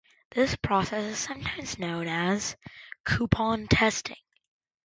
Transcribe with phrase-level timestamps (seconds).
[0.31, 2.55] This process is sometimes known as
[3.05, 4.17] "coupon testing".